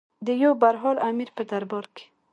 [0.25, 2.05] د یو برحال امیر په دربار کې.